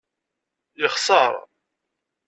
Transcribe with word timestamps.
Yexṣer. 0.81 1.33